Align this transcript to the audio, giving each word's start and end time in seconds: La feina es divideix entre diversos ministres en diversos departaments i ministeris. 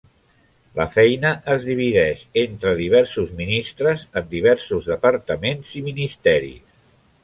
La 0.79 0.87
feina 0.95 1.33
es 1.57 1.67
divideix 1.73 2.25
entre 2.45 2.73
diversos 2.81 3.37
ministres 3.45 4.09
en 4.23 4.29
diversos 4.35 4.93
departaments 4.97 5.81
i 5.83 5.89
ministeris. 5.93 6.71